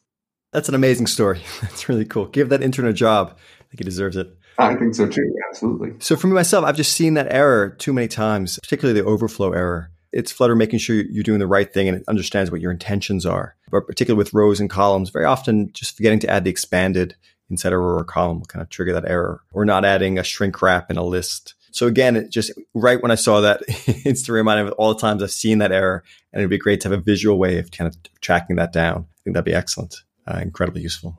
[0.52, 1.42] That's an amazing story.
[1.62, 2.28] That's really cool.
[2.28, 3.36] Give that intern a job.
[3.62, 4.38] I think he deserves it.
[4.58, 5.36] I think so too.
[5.50, 5.94] Absolutely.
[6.00, 9.52] So for me myself, I've just seen that error too many times, particularly the overflow
[9.54, 9.90] error.
[10.12, 13.26] It's Flutter making sure you're doing the right thing and it understands what your intentions
[13.26, 13.56] are.
[13.72, 17.16] But particularly with rows and columns, very often just forgetting to add the expanded
[17.50, 19.42] inside a row or column will kind of trigger that error.
[19.54, 21.56] Or not adding a shrink wrap in a list.
[21.72, 24.94] So again, it just right when I saw that, it's to remind me of all
[24.94, 27.58] the times I've seen that error, and it'd be great to have a visual way
[27.58, 29.08] of kind of tracking that down.
[29.10, 29.96] I think that'd be excellent,
[30.28, 31.18] uh, incredibly useful.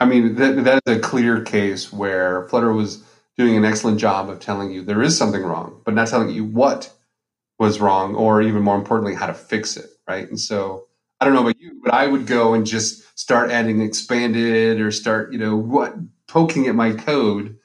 [0.00, 3.02] I mean, that, that is a clear case where Flutter was
[3.36, 6.44] doing an excellent job of telling you there is something wrong, but not telling you
[6.44, 6.92] what
[7.58, 10.28] was wrong, or even more importantly, how to fix it, right?
[10.28, 10.86] And so
[11.20, 14.90] I don't know about you, but I would go and just start adding expanded or
[14.90, 15.94] start, you know, what
[16.26, 17.56] poking at my code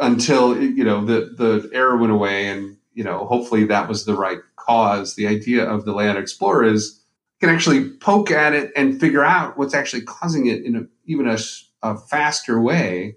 [0.00, 4.14] until you know the the error went away and you know hopefully that was the
[4.14, 7.00] right cause the idea of the layout explorer is
[7.44, 11.28] can actually poke at it and figure out what's actually causing it in a, even
[11.28, 11.38] a,
[11.82, 13.16] a faster way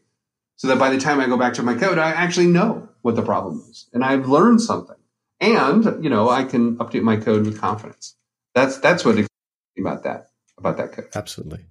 [0.58, 3.16] so that by the time i go back to my code i actually know what
[3.16, 4.98] the problem is and i've learned something
[5.40, 8.16] and you know i can update my code with confidence
[8.54, 9.18] that's that's what
[9.80, 11.66] about that about that code absolutely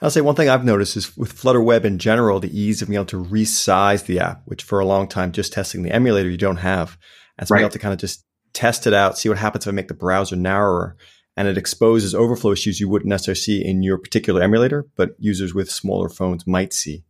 [0.00, 2.86] I'll say one thing I've noticed is with Flutter Web in general, the ease of
[2.86, 6.30] being able to resize the app, which for a long time, just testing the emulator,
[6.30, 6.96] you don't have.
[7.36, 7.58] And so right.
[7.58, 9.88] being able to kind of just test it out, see what happens if I make
[9.88, 10.96] the browser narrower.
[11.38, 15.54] And it exposes overflow issues you wouldn't necessarily see in your particular emulator, but users
[15.54, 17.04] with smaller phones might see.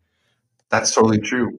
[0.69, 1.57] That's totally true.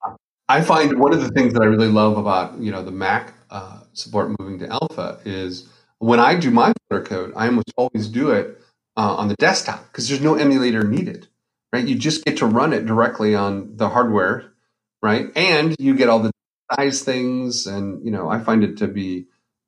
[0.48, 3.34] I find one of the things that I really love about you know the Mac
[3.50, 8.08] uh, support moving to Alpha is when I do my Flutter code, I almost always
[8.08, 8.62] do it
[8.96, 11.28] uh, on the desktop because there's no emulator needed,
[11.74, 11.88] right?
[11.88, 14.54] You just get to run it directly on the hardware,
[15.02, 15.36] right?
[15.36, 16.32] And you get all the
[16.76, 19.26] size things, and you know, I find it to be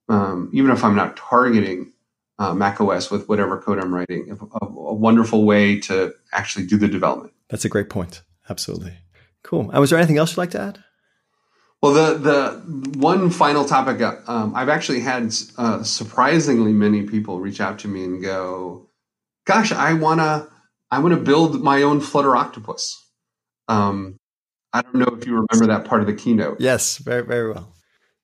[0.08, 1.94] um, even if I'm not targeting
[2.42, 6.76] uh, Mac OS with whatever code I'm writing, a, a, wonderful way to actually do
[6.76, 7.34] the development.
[7.50, 8.24] That's a great point.
[8.50, 8.98] Absolutely.
[9.44, 9.70] Cool.
[9.70, 10.84] And was there anything else you'd like to add?
[11.84, 17.62] Well, the the one final topic, um, I've actually had uh, surprisingly many people reach
[17.62, 18.90] out to me and go,
[19.46, 20.48] gosh, I wanna
[20.90, 22.98] I wanna build my own Flutter octopus.
[23.68, 24.18] Um,
[24.74, 26.60] I don't know if you remember that part of the keynote.
[26.60, 27.74] Yes, very very well.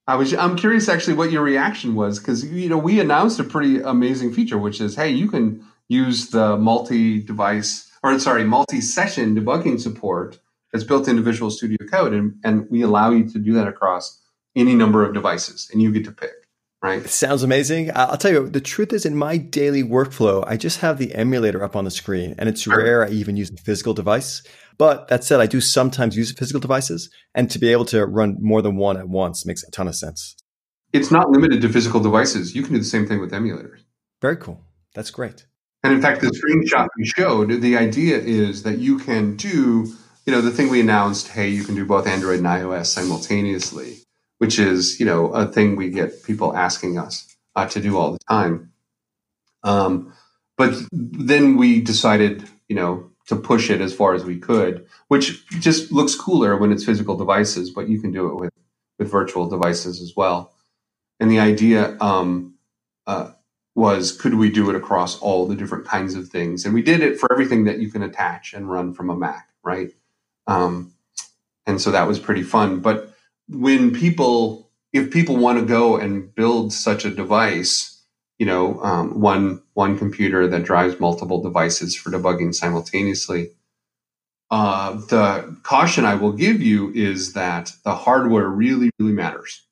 [0.07, 3.43] I was I'm curious actually what your reaction was because you know we announced a
[3.43, 9.79] pretty amazing feature, which is hey, you can use the multi-device or sorry multi-session debugging
[9.79, 10.39] support
[10.71, 14.21] that's built into Visual Studio Code, and, and we allow you to do that across
[14.55, 16.47] any number of devices, and you get to pick
[16.81, 17.03] right?
[17.03, 17.91] It sounds amazing.
[17.95, 21.63] I'll tell you, the truth is, in my daily workflow, I just have the emulator
[21.63, 22.77] up on the screen, and it's sure.
[22.77, 24.43] rare I even use a physical device.
[24.77, 28.37] But that said, I do sometimes use physical devices, and to be able to run
[28.39, 30.35] more than one at once makes a ton of sense.
[30.93, 32.55] It's not limited to physical devices.
[32.55, 33.79] You can do the same thing with emulators.
[34.21, 34.61] Very cool.
[34.93, 35.45] That's great.
[35.83, 39.93] And in fact, the screenshot we showed, the idea is that you can do,
[40.25, 43.97] you know, the thing we announced, hey, you can do both Android and iOS simultaneously
[44.37, 48.11] which is you know a thing we get people asking us uh, to do all
[48.11, 48.71] the time.
[49.63, 50.13] Um,
[50.57, 55.47] but then we decided, you know, to push it as far as we could, which
[55.59, 58.53] just looks cooler when it's physical devices, but you can do it with
[58.99, 60.51] with virtual devices as well.
[61.19, 62.55] And the idea um,
[63.05, 63.31] uh,
[63.75, 66.65] was, could we do it across all the different kinds of things?
[66.65, 69.49] And we did it for everything that you can attach and run from a Mac,
[69.63, 69.91] right?
[70.47, 70.93] Um,
[71.67, 72.79] and so that was pretty fun.
[72.79, 73.13] But
[73.47, 77.96] when people if people want to go and build such a device
[78.37, 83.51] you know um, one one computer that drives multiple devices for debugging simultaneously.
[84.49, 89.65] Uh, the caution i will give you is that the hardware really really matters.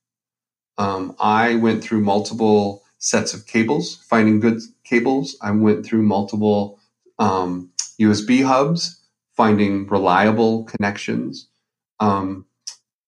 [0.77, 5.37] Um, i went through multiple sets of cables finding good cables.
[5.41, 6.79] I went through multiple
[7.19, 9.01] um, usb hubs
[9.35, 11.47] finding reliable connections
[11.99, 12.45] um,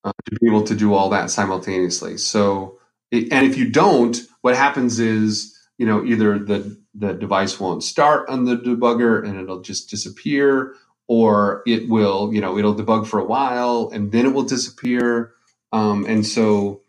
[0.04, 2.18] uh, to be able to do all that simultaneously.
[2.18, 2.80] So,
[3.12, 4.18] and if you don't,
[4.48, 9.38] what happens is, you know, either the the device won't start on the debugger and
[9.38, 10.74] it'll just disappear,
[11.10, 15.34] or it will, you know, it'll debug for a while and then it will disappear.
[15.74, 16.82] Um, and so,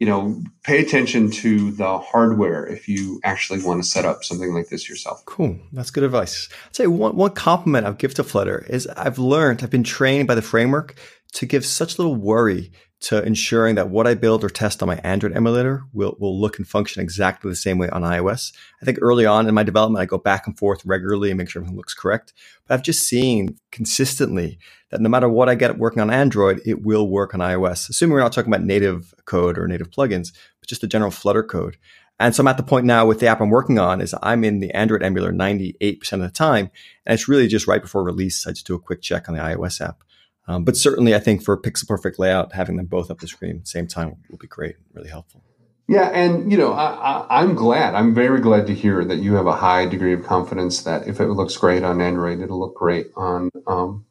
[0.00, 4.52] you know, pay attention to the hardware if you actually want to set up something
[4.52, 5.24] like this yourself.
[5.24, 5.56] Cool.
[5.72, 6.48] That's good advice.
[6.66, 10.26] I'd say one, one compliment I'll give to Flutter is I've learned, I've been trained
[10.26, 10.96] by the framework
[11.34, 12.72] to give such little worry
[13.04, 16.56] to ensuring that what I build or test on my Android emulator will, will look
[16.56, 18.54] and function exactly the same way on iOS.
[18.80, 21.50] I think early on in my development, I go back and forth regularly and make
[21.50, 22.32] sure everything looks correct.
[22.66, 26.80] But I've just seen consistently that no matter what I get working on Android, it
[26.80, 30.70] will work on iOS, assuming we're not talking about native code or native plugins, but
[30.70, 31.76] just the general Flutter code.
[32.18, 34.44] And so I'm at the point now with the app I'm working on is I'm
[34.44, 36.70] in the Android emulator 98% of the time.
[37.04, 38.46] And it's really just right before release.
[38.46, 40.04] I just do a quick check on the iOS app.
[40.46, 43.56] Um, but certainly, I think for pixel perfect layout, having them both up the screen
[43.56, 45.42] at the same time will be great, and really helpful.
[45.86, 47.94] Yeah, and you know, I, am glad.
[47.94, 51.20] I'm very glad to hear that you have a high degree of confidence that if
[51.20, 54.06] it looks great on Android, it'll look great on um,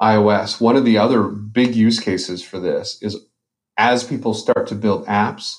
[0.00, 0.60] iOS.
[0.60, 3.16] One of the other big use cases for this is
[3.78, 5.56] as people start to build apps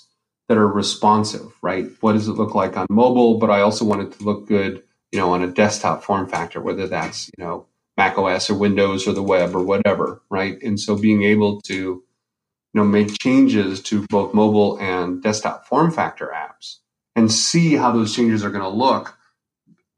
[0.48, 1.52] that are responsive.
[1.64, 1.88] Right?
[2.02, 3.40] What does it look like on mobile?
[3.40, 6.62] But I also want it to look good, you know, on a desktop form factor,
[6.62, 7.66] whether that's you know
[7.98, 10.62] Mac OS or Windows or the web or whatever, right?
[10.62, 12.04] And so being able to, you
[12.74, 16.78] know, make changes to both mobile and desktop form factor apps
[17.16, 19.18] and see how those changes are going to look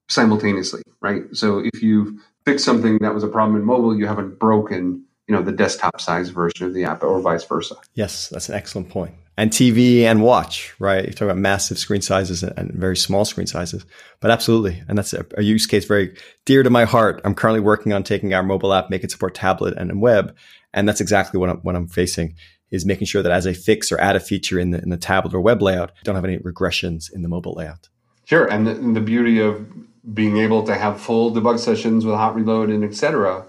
[0.08, 1.24] simultaneously, right?
[1.34, 5.36] So if you fix something that was a problem in mobile, you haven't broken, you
[5.36, 7.76] know, the desktop size version of the app or vice versa.
[7.94, 9.14] Yes, that's an excellent point.
[9.38, 11.06] and TV and watch, right?
[11.06, 13.86] You talk about massive screen sizes and very small screen sizes,
[14.22, 14.82] but absolutely.
[14.88, 17.22] And that's a, a, use case very dear to my heart.
[17.24, 20.36] I'm currently working on taking our mobile app, make it support tablet and web.
[20.74, 22.36] And that's exactly what I'm, what I'm facing
[22.72, 24.98] is making sure that as I fix or add a feature in the, in the
[24.98, 27.88] tablet or web layout, I don't have any regressions in the mobile layout.
[28.26, 28.52] Sure.
[28.52, 29.66] And the, and the beauty of
[30.12, 33.46] being able to have full debug sessions with hot reload and et cetera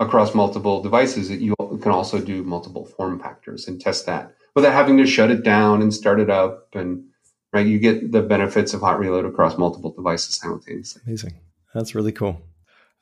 [0.00, 4.72] across multiple devices that you can also do multiple form factors and test that without
[4.72, 6.74] having to shut it down and start it up.
[6.74, 7.04] And
[7.52, 11.02] right you get the benefits of hot reload across multiple devices simultaneously.
[11.06, 11.34] Amazing.
[11.74, 12.40] That's really cool.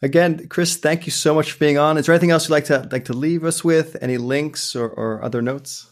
[0.03, 1.96] Again chris thank you so much for being on.
[1.96, 3.96] Is there anything else you'd like to like to leave us with?
[4.03, 5.90] Any links or, or other notes?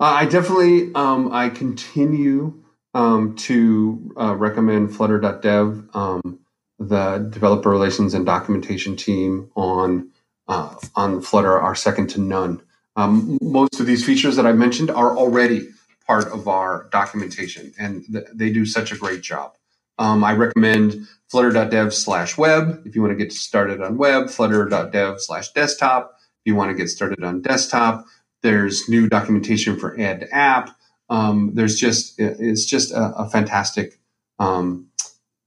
[0.00, 2.62] Uh, i definitely um, i continue
[2.94, 6.38] um, to uh, recommend flutter.dev um,
[6.78, 10.10] the developer relations and documentation team on
[10.48, 12.60] uh, on flutter are second to none
[12.96, 15.68] um, most of these features that I mentioned are already
[16.06, 19.54] part of our documentation, and th- they do such a great job.
[19.98, 25.20] Um, I recommend flutter.dev slash web if you want to get started on web, flutter.dev
[25.20, 28.04] slash desktop if you want to get started on desktop.
[28.42, 30.76] There's new documentation for add app.
[31.08, 33.98] Um, there's just it's just a, a fantastic
[34.38, 34.88] um,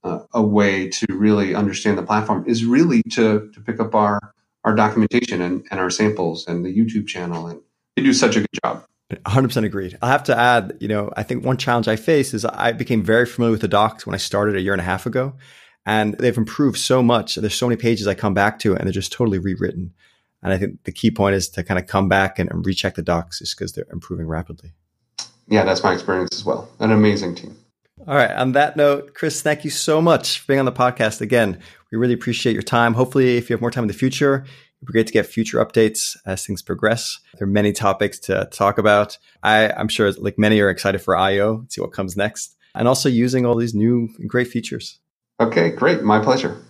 [0.02, 4.34] uh, a way to really understand the platform is really to to pick up our
[4.68, 7.46] our documentation and, and our samples and the YouTube channel.
[7.46, 7.60] And
[7.96, 8.84] they do such a good job.
[9.10, 9.96] 100% agreed.
[10.02, 13.02] i have to add, you know, I think one challenge I face is I became
[13.02, 15.34] very familiar with the docs when I started a year and a half ago,
[15.86, 17.36] and they've improved so much.
[17.36, 19.94] There's so many pages I come back to, and they're just totally rewritten.
[20.42, 22.96] And I think the key point is to kind of come back and, and recheck
[22.96, 24.74] the docs just because they're improving rapidly.
[25.48, 26.68] Yeah, that's my experience as well.
[26.78, 27.56] An amazing team.
[28.06, 28.30] All right.
[28.30, 31.60] On that note, Chris, thank you so much for being on the podcast again.
[31.90, 32.94] We really appreciate your time.
[32.94, 35.58] Hopefully, if you have more time in the future, it'd be great to get future
[35.58, 37.18] updates as things progress.
[37.38, 39.18] There are many topics to talk about.
[39.42, 43.08] I, I'm sure, like many, are excited for I/O, see what comes next, and also
[43.08, 45.00] using all these new great features.
[45.40, 46.02] Okay, great.
[46.02, 46.62] My pleasure.